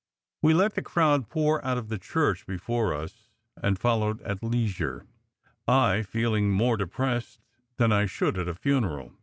We 0.41 0.55
let 0.55 0.73
the 0.73 0.81
crowd 0.81 1.29
pour 1.29 1.63
out 1.63 1.77
of 1.77 1.87
the 1.89 1.99
church 1.99 2.47
before 2.47 2.91
us, 2.95 3.29
and 3.55 3.77
followed 3.77 4.19
at 4.23 4.41
leisure, 4.41 5.05
I 5.67 6.01
feeling 6.01 6.49
more 6.49 6.75
depressed 6.75 7.39
than 7.77 7.91
I 7.91 8.07
should 8.07 8.39
at 8.39 8.47
a 8.47 8.55
funeral. 8.55 9.13